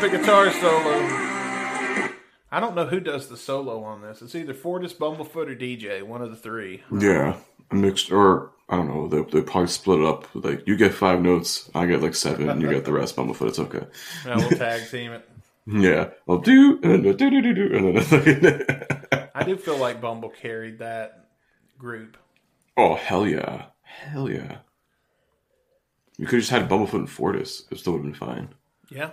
Got 0.00 0.12
guitar 0.12 0.50
solo. 0.52 0.92
I 2.50 2.58
don't 2.58 2.74
know 2.74 2.86
who 2.86 3.00
does 3.00 3.28
the 3.28 3.36
solo 3.36 3.82
on 3.84 4.00
this. 4.00 4.22
It's 4.22 4.34
either 4.34 4.54
Fortus, 4.54 4.94
Bumblefoot, 4.94 5.48
or 5.50 5.54
DJ. 5.54 6.02
One 6.02 6.22
of 6.22 6.30
the 6.30 6.36
three. 6.36 6.82
Yeah, 6.98 7.36
a 7.70 7.74
mixed 7.74 8.10
or 8.10 8.50
I 8.70 8.76
don't 8.76 8.88
know. 8.88 9.08
They 9.08 9.20
they 9.30 9.42
probably 9.42 9.68
split 9.68 10.00
it 10.00 10.06
up. 10.06 10.26
Like 10.34 10.66
you 10.66 10.76
get 10.78 10.94
five 10.94 11.20
notes, 11.20 11.70
I 11.74 11.84
get 11.84 12.00
like 12.00 12.14
seven, 12.14 12.48
and 12.48 12.62
you 12.62 12.70
get 12.70 12.86
the 12.86 12.92
rest. 12.94 13.14
Bumblefoot, 13.14 13.48
it's 13.48 13.58
okay. 13.58 13.84
Yeah, 14.24 14.36
we'll 14.36 14.48
tag 14.50 14.88
team 14.90 15.12
it. 15.12 15.28
Yeah, 15.66 16.08
I'll 16.26 16.38
do 16.38 16.80
and 16.82 17.04
then 17.04 17.16
do 17.16 17.30
do 17.30 17.42
do 17.42 17.54
do 17.54 17.76
and 17.76 17.98
then. 17.98 19.28
I 19.34 19.44
do 19.44 19.56
feel 19.58 19.76
like 19.76 20.00
Bumble 20.00 20.30
carried 20.30 20.78
that 20.78 21.28
group. 21.78 22.16
oh 22.78 22.94
hell 22.96 23.26
yeah, 23.26 23.66
hell 23.82 24.28
yeah. 24.28 24.56
You 26.16 26.24
could 26.26 26.36
have 26.36 26.40
just 26.40 26.50
had 26.50 26.68
Bumblefoot 26.68 26.94
and 26.94 27.10
Fortus. 27.10 27.64
It 27.70 27.78
still 27.78 27.92
would 27.92 27.98
have 28.04 28.10
been 28.10 28.14
fine. 28.14 28.48
Yeah. 28.88 29.10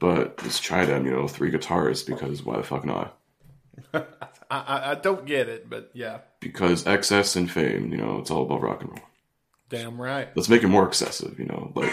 But 0.00 0.42
let's 0.42 0.58
try 0.58 0.84
them, 0.86 1.04
you 1.06 1.12
know, 1.12 1.28
three 1.28 1.50
guitars 1.50 2.02
because 2.02 2.42
why 2.42 2.56
the 2.56 2.62
fuck 2.64 2.84
not? 2.84 3.16
I, 3.94 4.02
I, 4.50 4.90
I 4.90 4.94
don't 4.96 5.26
get 5.26 5.48
it, 5.48 5.70
but 5.70 5.90
yeah. 5.92 6.20
Because 6.40 6.86
excess 6.86 7.36
and 7.36 7.50
fame, 7.50 7.92
you 7.92 7.98
know, 7.98 8.18
it's 8.18 8.30
all 8.30 8.42
about 8.42 8.62
rock 8.62 8.80
and 8.80 8.90
roll. 8.90 9.06
Damn 9.68 10.00
right. 10.00 10.28
Let's 10.34 10.48
make 10.48 10.64
it 10.64 10.68
more 10.68 10.88
excessive, 10.88 11.38
you 11.38 11.44
know, 11.44 11.70
like 11.76 11.92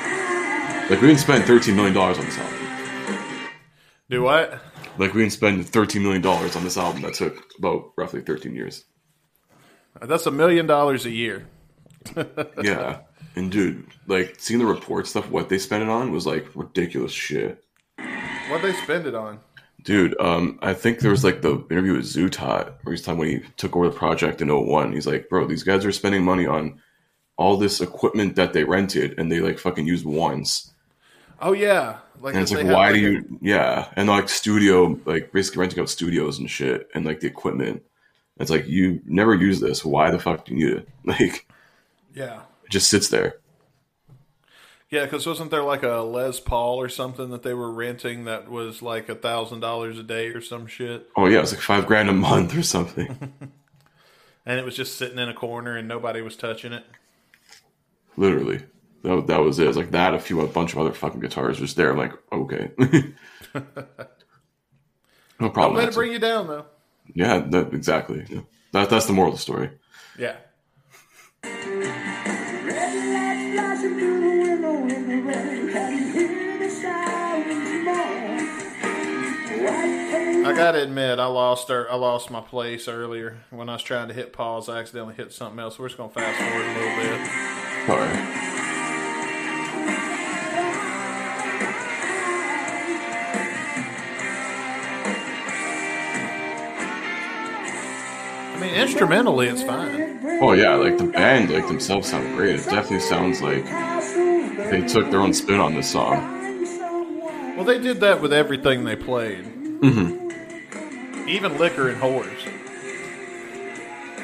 like 0.90 1.02
we 1.02 1.08
didn't 1.08 1.20
spend 1.20 1.44
thirteen 1.44 1.76
million 1.76 1.94
dollars 1.94 2.18
on 2.18 2.26
this 2.26 2.38
album. 2.38 2.58
Do 4.10 4.24
what? 4.24 4.60
Like 4.98 5.14
we 5.14 5.22
didn't 5.22 5.34
spend 5.34 5.68
thirteen 5.70 6.02
million 6.02 6.22
dollars 6.22 6.56
on 6.56 6.64
this 6.64 6.78
album 6.78 7.04
that 7.04 7.14
took 7.14 7.44
about 7.60 7.92
roughly 7.98 8.22
thirteen 8.22 8.56
years. 8.56 8.86
That's 10.02 10.26
a 10.26 10.32
million 10.32 10.66
dollars 10.66 11.06
a 11.06 11.12
year. 11.12 11.48
Yeah. 12.64 13.02
And 13.36 13.52
dude, 13.52 13.86
like 14.08 14.38
seeing 14.40 14.60
the 14.60 14.66
report 14.66 15.06
stuff, 15.06 15.30
what 15.30 15.50
they 15.50 15.60
spent 15.60 15.84
it 15.84 15.90
on 15.90 16.12
was 16.12 16.26
like 16.26 16.48
ridiculous 16.56 17.12
shit. 17.12 17.64
What 18.50 18.62
they 18.62 18.74
spend 18.74 19.06
it 19.08 19.16
on? 19.16 19.40
Dude, 19.84 20.20
um, 20.20 20.60
I 20.62 20.74
think 20.74 21.00
there 21.00 21.12
was 21.12 21.24
like 21.24 21.42
the 21.42 21.66
interview 21.70 21.94
with 21.94 22.06
Zutaut 22.06 22.74
where 22.84 22.94
he's 22.94 23.02
talking 23.02 23.20
when 23.20 23.30
he 23.30 23.40
took 23.58 23.76
over 23.76 23.90
the 23.90 23.96
project 23.96 24.42
in 24.42 24.50
01. 24.50 24.92
He's 24.94 25.08
like, 25.08 25.30
bro, 25.30 25.46
these 25.48 25.64
guys 25.64 25.86
are 25.86 25.92
spending 25.92 26.24
money 26.24 26.46
on 26.46 26.82
all 27.38 27.58
this 27.58 27.80
equipment 27.80 28.36
that 28.36 28.54
they 28.54 28.64
rented 28.64 29.18
and 29.20 29.32
they 29.32 29.40
like 29.40 29.60
fucking 29.60 29.86
used 29.86 30.06
once. 30.06 30.74
Oh 31.40 31.54
yeah. 31.54 31.98
Like 32.20 32.34
And 32.34 32.42
it's 32.42 32.52
like, 32.52 32.66
why 32.66 32.92
do 32.92 32.98
a- 32.98 33.02
you, 33.02 33.40
yeah. 33.42 33.90
And 33.96 34.10
like 34.10 34.28
studio, 34.28 35.00
like 35.06 35.32
basically 35.32 35.62
renting 35.62 35.80
out 35.80 35.90
studios 35.90 36.40
and 36.40 36.50
shit 36.50 36.90
and 36.96 37.06
like 37.06 37.20
the 37.20 37.28
equipment. 37.28 37.84
It's 38.40 38.50
like, 38.52 38.68
you 38.68 39.02
never 39.06 39.34
use 39.36 39.60
this. 39.60 39.86
Why 39.86 40.12
the 40.12 40.20
fuck 40.20 40.46
do 40.46 40.56
you 40.56 40.66
need 40.66 40.78
it? 40.78 40.90
Like, 41.06 41.48
Yeah. 42.14 42.42
it 42.66 42.72
just 42.72 42.90
sits 42.90 43.08
there. 43.10 43.36
Yeah, 44.90 45.04
because 45.04 45.28
wasn't 45.28 45.52
there 45.52 45.64
like 45.64 45.84
a 45.84 45.98
Les 45.98 46.40
Paul 46.40 46.80
or 46.80 46.88
something 46.88 47.30
that 47.32 47.44
they 47.44 47.54
were 47.54 47.72
renting 47.72 48.24
that 48.26 48.50
was 48.50 48.82
like 48.82 49.10
a 49.10 49.16
thousand 49.16 49.60
dollars 49.60 50.00
a 50.00 50.04
day 50.04 50.28
or 50.30 50.40
some 50.42 50.66
shit, 50.66 51.10
Oh, 51.18 51.26
yeah, 51.28 51.40
it 51.40 51.42
was 51.42 51.52
like 51.54 51.62
five 51.62 51.86
grand 51.86 52.10
a 52.10 52.14
month 52.14 52.58
or 52.58 52.64
something. 52.64 53.08
and 54.46 54.60
it 54.60 54.64
was 54.64 54.76
just 54.78 54.98
sitting 54.98 55.20
in 55.20 55.28
a 55.28 55.34
corner 55.34 55.76
and 55.76 55.88
nobody 55.90 56.22
was 56.22 56.38
touching 56.38 56.72
it. 56.72 56.86
Literally. 58.16 58.62
That, 59.04 59.28
that 59.28 59.42
was 59.42 59.60
it. 59.60 59.66
It 59.66 59.68
was 59.68 59.78
like 59.78 59.92
that, 59.92 60.14
a 60.14 60.20
few, 60.20 60.40
a 60.42 60.48
bunch 60.48 60.72
of 60.72 60.80
other 60.80 60.94
fucking 60.94 61.20
guitars 61.20 61.60
just 61.60 61.76
there. 61.76 61.92
I'm 61.92 61.98
like, 61.98 62.14
okay. 62.32 62.72
no 62.78 63.64
Don't 65.40 65.54
problem. 65.54 65.76
let 65.76 65.90
it 65.90 65.94
bring 65.94 66.14
you 66.14 66.20
down 66.20 66.48
though. 66.48 66.66
Yeah, 67.14 67.40
that, 67.40 67.74
exactly. 67.74 68.26
Yeah. 68.30 68.42
That, 68.72 68.90
that's 68.90 69.06
the 69.06 69.14
moral 69.14 69.32
of 69.32 69.38
the 69.38 69.42
story. 69.42 69.70
Yeah. 70.18 70.38
I 80.48 80.54
gotta 80.54 80.82
admit, 80.82 81.20
I 81.20 81.26
lost 81.26 81.70
our, 81.70 81.92
I 81.92 81.96
lost 81.96 82.32
my 82.32 82.40
place 82.40 82.88
earlier 82.88 83.40
when 83.50 83.68
I 83.68 83.74
was 83.74 83.84
trying 83.84 84.08
to 84.08 84.14
hit 84.14 84.32
pause. 84.32 84.70
I 84.70 84.80
accidentally 84.80 85.14
hit 85.14 85.34
something 85.34 85.60
else. 85.60 85.78
We're 85.78 85.90
just 85.90 85.98
gonna 85.98 86.10
fast 86.10 86.40
forward 86.40 86.66
a 86.66 86.74
little 86.74 86.96
bit. 86.96 87.20
All 87.90 87.98
right. 87.98 88.48
I 98.56 98.60
mean, 98.62 98.74
instrumentally, 98.74 99.50
it's 99.50 99.64
fine. 99.64 100.40
Oh, 100.42 100.54
yeah, 100.54 100.76
like 100.76 100.98
the 100.98 101.08
band, 101.08 101.52
like 101.52 101.68
themselves 101.68 102.10
sound 102.10 102.38
great. 102.38 102.56
It 102.56 102.64
definitely 102.64 103.02
sounds 103.02 103.42
like 103.42 103.66
they 104.72 104.88
took 104.88 105.12
their 105.12 105.20
own 105.20 105.34
spin 105.34 105.60
on 105.60 105.76
this 105.76 105.92
song. 105.92 106.36
Well, 107.58 107.66
they 107.66 107.80
did 107.80 108.00
that 108.00 108.22
with 108.22 108.32
everything 108.32 108.86
they 108.86 108.96
played. 108.96 109.44
Mm-hmm. 109.82 110.27
Even 111.28 111.58
liquor 111.58 111.90
and 111.90 112.02
whores. 112.02 112.46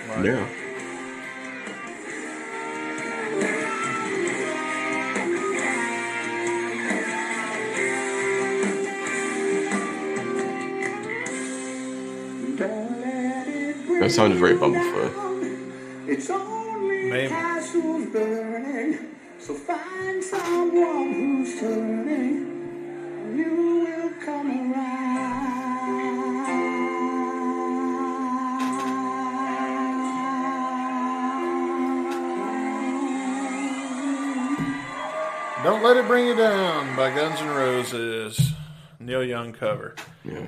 Like, 0.09 0.25
Yeah. 0.25 0.47
That 13.99 14.11
sounded 14.11 14.39
very 14.39 14.55
Bumblefoot. 14.55 16.07
It's 16.07 16.29
only 16.29 17.09
Maybe. 17.09 17.29
castles 17.29 18.07
burning. 18.07 19.15
So 19.39 19.53
find 19.53 20.23
someone 20.23 21.13
who's 21.13 21.59
turning. 21.59 23.35
You 23.37 23.85
will 23.85 24.09
come 24.25 24.73
around. 24.73 25.52
Don't 35.63 35.81
Let 35.81 35.95
It 35.95 36.05
Bring 36.07 36.27
You 36.27 36.35
Down 36.35 36.93
by 36.97 37.09
Guns 37.15 37.39
N' 37.39 37.47
Roses. 37.47 38.51
Neil 38.99 39.23
Young 39.23 39.53
cover. 39.53 39.95
Yeah. 40.25 40.47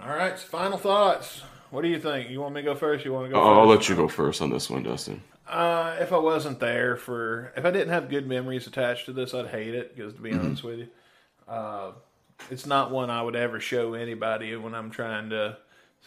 All 0.00 0.08
right, 0.08 0.38
so 0.38 0.46
final 0.46 0.78
thoughts. 0.78 1.42
What 1.68 1.82
do 1.82 1.88
you 1.88 2.00
think? 2.00 2.30
You 2.30 2.40
want 2.40 2.54
me 2.54 2.62
to 2.62 2.64
go 2.64 2.74
first? 2.74 3.04
You 3.04 3.12
want 3.12 3.26
to 3.26 3.32
go 3.32 3.38
I'll, 3.38 3.60
I'll 3.60 3.66
let 3.66 3.90
you 3.90 3.94
go 3.94 4.08
first 4.08 4.40
on 4.40 4.48
this 4.48 4.70
one, 4.70 4.82
Dustin. 4.82 5.22
Uh, 5.46 5.96
if 6.00 6.10
I 6.10 6.16
wasn't 6.16 6.58
there 6.58 6.96
for, 6.96 7.52
if 7.54 7.66
I 7.66 7.70
didn't 7.70 7.90
have 7.90 8.08
good 8.08 8.26
memories 8.26 8.66
attached 8.66 9.04
to 9.06 9.12
this, 9.12 9.34
I'd 9.34 9.48
hate 9.48 9.74
it. 9.74 9.94
Because 9.94 10.14
to 10.14 10.22
be 10.22 10.32
honest 10.32 10.64
with 10.64 10.78
you, 10.78 10.88
uh, 11.46 11.90
it's 12.50 12.64
not 12.64 12.90
one 12.90 13.10
I 13.10 13.20
would 13.20 13.36
ever 13.36 13.60
show 13.60 13.92
anybody 13.92 14.56
when 14.56 14.74
I'm 14.74 14.90
trying 14.90 15.28
to 15.30 15.58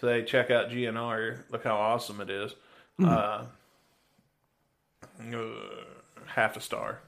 say 0.01 0.23
check 0.23 0.49
out 0.49 0.71
GNR. 0.71 1.43
Look 1.51 1.63
how 1.63 1.77
awesome 1.77 2.19
it 2.19 2.31
is. 2.31 2.55
Uh, 2.99 3.45
uh, 5.21 5.45
half 6.25 6.57
a 6.57 6.61
star. 6.61 7.01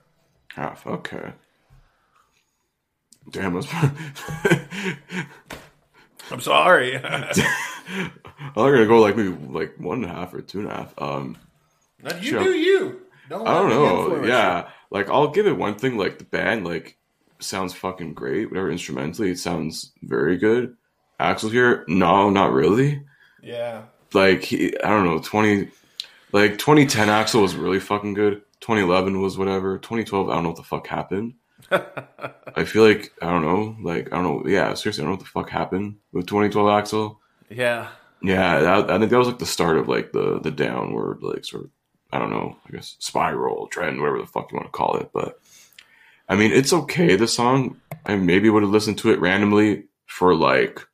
Half. 0.55 0.85
Okay. 0.87 1.33
Damn. 3.31 3.53
That's 3.53 3.67
I'm 6.31 6.41
sorry. 6.41 6.97
I'm 7.03 8.11
gonna 8.55 8.85
go 8.85 8.99
like 8.99 9.15
maybe 9.15 9.29
like 9.29 9.75
one 9.77 10.03
and 10.03 10.11
a 10.11 10.15
half 10.15 10.33
or 10.33 10.41
two 10.41 10.59
and 10.59 10.69
a 10.69 10.73
half. 10.73 10.93
Um, 10.97 11.37
Now, 12.01 12.15
you 12.17 12.39
do 12.39 12.51
you. 12.51 13.01
Don't 13.29 13.47
I 13.47 13.53
don't 13.53 13.69
know. 13.69 14.25
Yeah, 14.25 14.69
like 14.89 15.09
I'll 15.09 15.29
give 15.29 15.47
it 15.47 15.57
one 15.57 15.75
thing. 15.75 15.97
Like 15.97 16.17
the 16.17 16.25
band, 16.25 16.65
like 16.65 16.97
sounds 17.39 17.73
fucking 17.73 18.13
great. 18.13 18.49
Whatever 18.49 18.71
instrumentally, 18.71 19.31
it 19.31 19.39
sounds 19.39 19.91
very 20.03 20.37
good. 20.37 20.75
Axl 21.19 21.51
here, 21.51 21.85
no, 21.87 22.29
not 22.29 22.51
really. 22.51 23.03
Yeah. 23.41 23.83
Like 24.13 24.43
he, 24.43 24.77
I 24.81 24.89
don't 24.89 25.05
know, 25.05 25.19
twenty, 25.19 25.69
like 26.31 26.57
2010 26.57 27.07
Axl 27.07 27.41
was 27.41 27.55
really 27.55 27.79
fucking 27.79 28.13
good. 28.13 28.41
2011 28.61 29.21
was 29.21 29.37
whatever. 29.37 29.77
2012, 29.77 30.29
I 30.29 30.33
don't 30.33 30.43
know 30.43 30.49
what 30.49 30.57
the 30.57 30.63
fuck 30.63 30.87
happened. 30.87 31.33
I 31.71 32.63
feel 32.65 32.83
like 32.83 33.11
I 33.21 33.29
don't 33.29 33.43
know. 33.43 33.75
Like 33.81 34.07
I 34.11 34.21
don't 34.21 34.23
know. 34.23 34.49
Yeah, 34.49 34.73
seriously, 34.73 35.03
I 35.03 35.05
don't 35.05 35.13
know 35.13 35.17
what 35.17 35.25
the 35.25 35.25
fuck 35.25 35.49
happened 35.49 35.97
with 36.11 36.27
2012 36.27 36.67
Axl. 36.67 37.17
Yeah. 37.49 37.89
Yeah, 38.23 38.59
that, 38.59 38.91
I 38.91 38.99
think 38.99 39.09
that 39.09 39.17
was 39.17 39.27
like 39.27 39.39
the 39.39 39.45
start 39.45 39.77
of 39.77 39.87
like 39.87 40.11
the 40.11 40.39
the 40.39 40.51
downward 40.51 41.19
like 41.21 41.43
sort 41.43 41.65
of 41.65 41.69
I 42.11 42.19
don't 42.19 42.29
know, 42.29 42.57
I 42.67 42.71
guess 42.71 42.95
spiral 42.99 43.67
trend, 43.67 43.99
whatever 43.99 44.19
the 44.19 44.27
fuck 44.27 44.51
you 44.51 44.57
want 44.57 44.67
to 44.67 44.77
call 44.77 44.97
it. 44.97 45.09
But 45.13 45.39
I 46.27 46.35
mean, 46.35 46.51
it's 46.51 46.73
okay. 46.73 47.15
The 47.15 47.27
song, 47.27 47.77
I 48.05 48.15
maybe 48.15 48.49
would 48.49 48.63
have 48.63 48.71
listened 48.71 48.97
to 48.99 49.11
it 49.11 49.19
randomly 49.19 49.85
for 50.05 50.35
like 50.35 50.85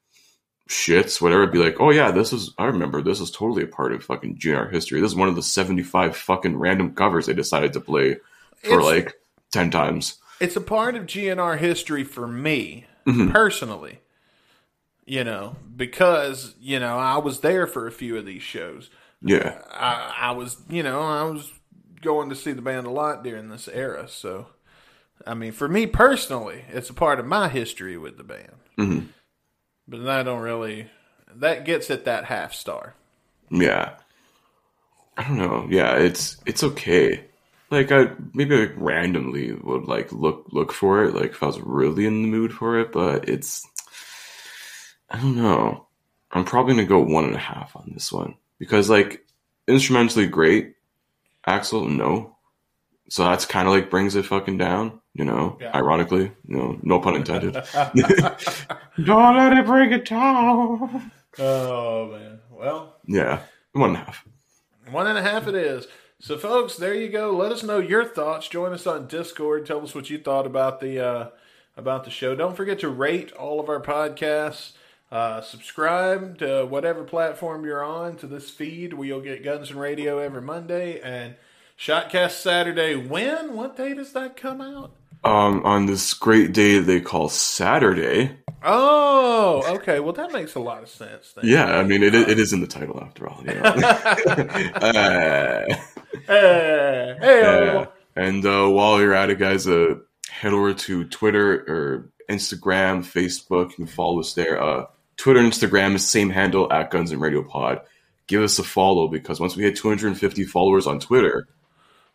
shits, 0.67 1.21
whatever. 1.21 1.47
Be 1.47 1.57
like, 1.59 1.79
oh 1.79 1.89
yeah, 1.91 2.11
this 2.11 2.31
is 2.33 2.53
I 2.57 2.65
remember 2.65 3.01
this 3.01 3.19
is 3.19 3.31
totally 3.31 3.63
a 3.63 3.67
part 3.67 3.93
of 3.93 4.03
fucking 4.03 4.37
GNR 4.37 4.71
history. 4.71 5.01
This 5.01 5.11
is 5.11 5.15
one 5.17 5.29
of 5.29 5.35
the 5.35 5.41
seventy 5.43 5.83
five 5.83 6.15
fucking 6.15 6.57
random 6.57 6.93
covers 6.95 7.25
they 7.25 7.33
decided 7.33 7.73
to 7.73 7.79
play 7.81 8.15
for 8.63 8.79
It's- 8.79 8.83
like 8.85 9.13
ten 9.51 9.71
times. 9.71 10.17
It's 10.39 10.55
a 10.55 10.61
part 10.61 10.93
of 10.95 11.05
GNR 11.07 11.57
history 11.57 12.03
for 12.03 12.27
me 12.27 12.85
Mm-hmm. 13.07 13.31
personally. 13.31 13.99
You 15.05 15.23
know, 15.23 15.55
because, 15.73 16.53
you 16.59 16.79
know, 16.81 16.97
I 16.97 17.17
was 17.19 17.39
there 17.39 17.65
for 17.65 17.87
a 17.87 17.91
few 17.93 18.17
of 18.17 18.25
these 18.25 18.41
shows. 18.43 18.89
Yeah, 19.21 19.61
I, 19.71 20.13
I 20.17 20.31
was, 20.31 20.57
you 20.69 20.83
know, 20.83 20.99
I 21.01 21.23
was 21.23 21.49
going 22.01 22.27
to 22.29 22.35
see 22.35 22.51
the 22.51 22.61
band 22.61 22.85
a 22.85 22.89
lot 22.91 23.23
during 23.23 23.47
this 23.47 23.69
era. 23.69 24.07
So, 24.09 24.47
I 25.25 25.33
mean, 25.33 25.53
for 25.53 25.69
me 25.69 25.87
personally, 25.87 26.65
it's 26.67 26.89
a 26.89 26.93
part 26.93 27.21
of 27.21 27.25
my 27.25 27.47
history 27.47 27.97
with 27.97 28.17
the 28.17 28.25
band. 28.25 28.51
Mhm. 28.77 29.07
But 29.87 30.07
I 30.07 30.23
don't 30.23 30.41
really, 30.41 30.89
that 31.35 31.65
gets 31.65 31.89
at 31.89 32.05
that 32.05 32.25
half 32.25 32.53
star. 32.53 32.93
Yeah. 33.49 33.93
I 35.17 35.23
don't 35.23 35.37
know. 35.37 35.67
Yeah, 35.69 35.95
it's 35.95 36.37
it's 36.45 36.63
okay. 36.63 37.23
Like 37.71 37.91
I 37.91 38.11
maybe 38.33 38.55
like 38.55 38.73
randomly 38.77 39.51
would 39.51 39.85
like 39.85 40.11
look 40.11 40.45
look 40.51 40.71
for 40.71 41.03
it, 41.03 41.15
like 41.15 41.31
if 41.31 41.41
I 41.41 41.47
was 41.47 41.59
really 41.59 42.05
in 42.05 42.21
the 42.21 42.27
mood 42.27 42.53
for 42.53 42.79
it, 42.79 42.91
but 42.91 43.27
it's 43.27 43.67
I 45.09 45.17
don't 45.17 45.35
know. 45.35 45.87
I'm 46.31 46.45
probably 46.45 46.75
gonna 46.75 46.85
go 46.85 46.99
one 46.99 47.25
and 47.25 47.35
a 47.35 47.39
half 47.39 47.75
on 47.75 47.91
this 47.93 48.11
one. 48.11 48.35
Because 48.59 48.89
like 48.89 49.25
instrumentally 49.67 50.27
great. 50.27 50.75
Axl, 51.47 51.89
no. 51.89 52.36
So 53.09 53.23
that's 53.23 53.45
kinda 53.45 53.71
like 53.71 53.89
brings 53.89 54.15
it 54.15 54.25
fucking 54.25 54.57
down, 54.57 54.99
you 55.13 55.23
know, 55.25 55.57
Yeah. 55.61 55.71
ironically. 55.75 56.31
You 56.47 56.57
know, 56.57 56.79
no 56.83 56.99
pun 56.99 57.15
intended. 57.15 57.53
don't 59.03 59.37
let 59.37 59.53
it 59.53 59.65
bring 59.65 59.91
it 59.91 60.05
down. 60.05 61.11
Oh, 61.39 62.07
man. 62.11 62.39
Well, 62.51 62.95
Yeah. 63.05 63.39
One 63.73 63.91
and 63.91 63.97
a 63.97 64.05
half. 64.05 64.25
One 64.91 65.07
and 65.07 65.17
a 65.17 65.21
half 65.21 65.47
it 65.47 65.55
is. 65.55 65.87
So, 66.19 66.37
folks, 66.37 66.75
there 66.77 66.95
you 66.95 67.09
go. 67.09 67.31
Let 67.31 67.51
us 67.51 67.61
know 67.63 67.77
your 67.79 68.03
thoughts. 68.03 68.47
Join 68.47 68.73
us 68.73 68.87
on 68.87 69.07
Discord. 69.07 69.65
Tell 69.67 69.83
us 69.83 69.93
what 69.93 70.09
you 70.09 70.17
thought 70.17 70.47
about 70.47 70.79
the 70.79 70.99
uh, 70.99 71.27
about 71.75 72.05
the 72.05 72.09
show. 72.09 72.33
Don't 72.35 72.57
forget 72.57 72.79
to 72.79 72.89
rate 72.89 73.31
all 73.33 73.59
of 73.59 73.69
our 73.69 73.79
podcasts. 73.81 74.71
Uh, 75.11 75.41
subscribe 75.41 76.39
to 76.39 76.65
whatever 76.65 77.03
platform 77.03 77.63
you're 77.65 77.83
on 77.83 78.15
to 78.17 78.25
this 78.27 78.49
feed 78.49 78.93
where 78.93 79.07
you'll 79.07 79.21
get 79.21 79.43
Guns 79.43 79.69
and 79.69 79.79
Radio 79.79 80.17
every 80.17 80.41
Monday 80.41 80.99
and 81.01 81.35
Shotcast 81.77 82.31
Saturday. 82.41 82.95
When? 82.95 83.53
What 83.55 83.77
day 83.77 83.93
does 83.93 84.13
that 84.13 84.35
come 84.37 84.61
out? 84.61 84.93
um, 85.23 85.65
on 85.65 85.85
this 85.87 86.13
great 86.13 86.53
day 86.53 86.79
they 86.79 87.01
call 87.01 87.27
Saturday. 87.29 88.37
Oh, 88.63 89.63
okay. 89.75 89.99
Well, 89.99 90.13
that 90.13 90.31
makes 90.31 90.55
a 90.55 90.59
lot 90.59 90.83
of 90.83 90.89
sense. 90.89 91.33
Then. 91.33 91.45
Yeah, 91.45 91.77
I 91.77 91.83
mean 91.83 92.01
it, 92.03 92.13
it 92.15 92.39
is 92.39 92.53
in 92.53 92.61
the 92.61 92.67
title 92.67 92.99
after 93.01 93.27
all. 93.27 93.41
You 93.45 93.53
know? 93.55 93.63
Uh, 94.75 95.75
Hey, 96.25 97.15
hey, 97.19 97.43
uh, 97.77 97.85
and 98.15 98.45
uh, 98.45 98.67
while 98.67 98.99
you're 98.99 99.13
at 99.13 99.29
it, 99.29 99.37
guys, 99.39 99.67
uh, 99.67 99.95
head 100.29 100.51
over 100.53 100.73
to 100.73 101.05
Twitter 101.05 101.53
or 101.67 102.09
Instagram, 102.29 102.99
Facebook. 103.05 103.69
You 103.71 103.75
can 103.75 103.87
follow 103.87 104.19
us 104.19 104.33
there. 104.33 104.61
Uh, 104.61 104.85
Twitter 105.15 105.39
and 105.39 105.51
Instagram 105.51 105.93
is 105.95 106.07
same 106.07 106.29
handle 106.29 106.71
at 106.73 106.89
Guns 106.91 107.11
and 107.11 107.21
Radio 107.21 107.43
Pod. 107.43 107.81
Give 108.27 108.41
us 108.41 108.57
a 108.59 108.63
follow 108.63 109.07
because 109.07 109.39
once 109.39 109.55
we 109.55 109.63
hit 109.63 109.75
250 109.77 110.43
followers 110.45 110.87
on 110.87 110.99
Twitter, 110.99 111.47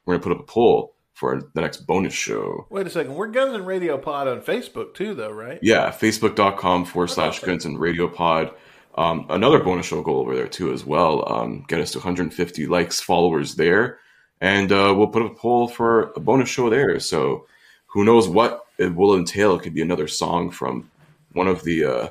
we're 0.04 0.14
gonna 0.14 0.22
put 0.24 0.32
up 0.32 0.40
a 0.40 0.44
poll 0.50 0.94
for 1.14 1.40
the 1.54 1.60
next 1.60 1.86
bonus 1.86 2.12
show. 2.14 2.66
Wait 2.70 2.86
a 2.86 2.90
second. 2.90 3.14
We're 3.14 3.28
Guns 3.28 3.54
and 3.54 3.66
Radio 3.66 3.98
Pod 3.98 4.26
on 4.28 4.40
Facebook 4.40 4.94
too, 4.94 5.14
though, 5.14 5.30
right? 5.30 5.58
Yeah, 5.62 5.90
facebook.com 5.90 6.84
forward 6.86 7.08
slash 7.08 7.40
guns 7.40 7.64
and 7.64 7.78
radio 7.78 8.08
pod. 8.08 8.52
Um, 8.96 9.26
another 9.30 9.60
bonus 9.60 9.86
show 9.86 10.02
goal 10.02 10.20
over 10.20 10.34
there 10.34 10.48
too 10.48 10.72
as 10.72 10.84
well. 10.84 11.30
Um, 11.30 11.64
get 11.68 11.80
us 11.80 11.92
to 11.92 11.98
150 11.98 12.66
likes, 12.66 13.00
followers 13.00 13.54
there. 13.54 13.98
And 14.40 14.72
uh, 14.72 14.92
we'll 14.96 15.06
put 15.06 15.22
up 15.22 15.32
a 15.32 15.34
poll 15.34 15.68
for 15.68 16.12
a 16.16 16.20
bonus 16.20 16.48
show 16.48 16.68
there. 16.68 16.98
So 16.98 17.46
who 17.86 18.04
knows 18.04 18.28
what 18.28 18.64
it 18.78 18.94
will 18.94 19.16
entail. 19.16 19.54
It 19.54 19.62
could 19.62 19.74
be 19.74 19.82
another 19.82 20.08
song 20.08 20.50
from 20.50 20.90
one 21.32 21.46
of 21.46 21.62
the 21.62 21.84
uh, 21.84 22.08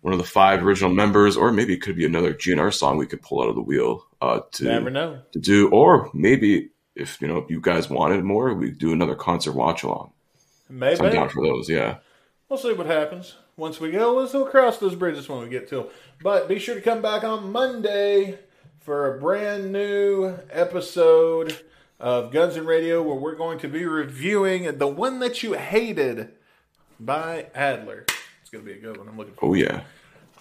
one 0.00 0.12
of 0.12 0.18
the 0.18 0.24
five 0.26 0.64
original 0.64 0.92
members, 0.92 1.36
or 1.36 1.52
maybe 1.52 1.74
it 1.74 1.82
could 1.82 1.96
be 1.96 2.06
another 2.06 2.32
GNR 2.34 2.72
song 2.72 2.96
we 2.98 3.06
could 3.06 3.22
pull 3.22 3.42
out 3.42 3.48
of 3.48 3.54
the 3.54 3.62
wheel 3.62 4.06
uh, 4.22 4.40
to 4.52 4.64
Never 4.64 4.90
know. 4.90 5.20
to 5.32 5.38
do, 5.38 5.68
or 5.70 6.10
maybe 6.14 6.70
if 6.94 7.20
you 7.20 7.28
know 7.28 7.38
if 7.38 7.50
you 7.50 7.60
guys 7.60 7.90
wanted 7.90 8.24
more, 8.24 8.52
we 8.54 8.70
do 8.70 8.92
another 8.92 9.14
concert 9.14 9.52
watch 9.52 9.82
along. 9.82 10.12
Maybe. 10.68 11.00
I'm 11.00 11.12
down 11.12 11.28
for 11.28 11.44
those. 11.44 11.68
Yeah. 11.68 11.98
We'll 12.48 12.58
see 12.58 12.72
what 12.72 12.86
happens. 12.86 13.34
Once 13.56 13.80
we 13.80 13.90
go, 13.90 14.14
let's 14.14 14.32
we'll 14.32 14.46
cross 14.46 14.78
those 14.78 14.94
bridges 14.94 15.28
when 15.28 15.40
we 15.40 15.48
get 15.48 15.68
to 15.68 15.76
them. 15.76 15.86
But 16.22 16.48
be 16.48 16.58
sure 16.58 16.74
to 16.74 16.80
come 16.80 17.02
back 17.02 17.24
on 17.24 17.52
Monday 17.52 18.38
for 18.80 19.14
a 19.14 19.20
brand 19.20 19.72
new 19.72 20.36
episode 20.50 21.58
of 21.98 22.32
Guns 22.32 22.56
and 22.56 22.66
Radio 22.66 23.02
where 23.02 23.16
we're 23.16 23.34
going 23.34 23.58
to 23.60 23.68
be 23.68 23.84
reviewing 23.86 24.78
the 24.78 24.88
one 24.88 25.20
that 25.20 25.42
you 25.42 25.54
hated 25.54 26.32
by 27.00 27.46
Adler. 27.54 28.04
It's 28.42 28.50
going 28.50 28.64
to 28.64 28.70
be 28.70 28.76
a 28.76 28.80
good 28.80 28.96
one. 28.98 29.08
I'm 29.08 29.16
looking 29.16 29.34
for. 29.34 29.46
Oh 29.46 29.54
yeah. 29.54 29.82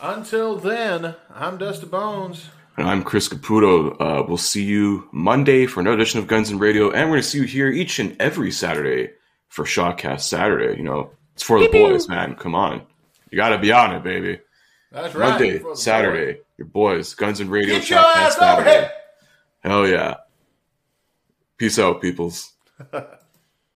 Until 0.01 0.57
then, 0.57 1.15
I'm 1.33 1.57
Dusty 1.57 1.85
Bones. 1.85 2.49
And 2.75 2.87
I'm 2.87 3.03
Chris 3.03 3.29
Caputo. 3.29 3.95
Uh, 3.99 4.23
we'll 4.27 4.37
see 4.37 4.63
you 4.63 5.07
Monday 5.11 5.67
for 5.67 5.79
another 5.79 5.95
edition 5.97 6.19
of 6.19 6.27
Guns 6.27 6.49
and 6.49 6.59
Radio, 6.59 6.89
and 6.89 7.03
we're 7.09 7.17
going 7.17 7.21
to 7.21 7.27
see 7.27 7.37
you 7.39 7.43
here 7.43 7.69
each 7.69 7.99
and 7.99 8.19
every 8.19 8.51
Saturday 8.51 9.11
for 9.47 9.63
Shotcast 9.63 10.21
Saturday. 10.21 10.75
You 10.77 10.83
know, 10.83 11.11
it's 11.33 11.43
for 11.43 11.59
the 11.59 11.67
boys, 11.69 12.09
man. 12.09 12.35
Come 12.35 12.55
on, 12.55 12.81
you 13.29 13.35
got 13.35 13.49
to 13.49 13.59
be 13.59 13.71
on 13.71 13.93
it, 13.95 14.03
baby. 14.03 14.39
That's 14.91 15.13
right. 15.13 15.29
Monday, 15.29 15.59
For 15.59 15.71
the 15.71 15.77
Saturday, 15.77 16.39
your 16.57 16.67
boys, 16.67 17.13
Guns 17.13 17.39
and 17.39 17.51
Radio. 17.51 17.75
Get 17.75 17.89
your 17.89 17.99
Shotcast 17.99 18.15
ass 18.15 18.35
over 18.37 18.63
Saturday. 18.63 18.71
here. 18.71 18.91
Hell 19.59 19.87
yeah! 19.87 20.15
Peace 21.57 21.77
out, 21.77 22.01
peoples. 22.01 22.53